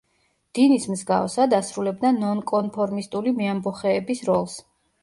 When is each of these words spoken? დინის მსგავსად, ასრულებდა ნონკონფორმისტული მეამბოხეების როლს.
დინის 0.59 0.87
მსგავსად, 0.93 1.53
ასრულებდა 1.59 2.13
ნონკონფორმისტული 2.17 3.39
მეამბოხეების 3.43 4.27
როლს. 4.33 4.63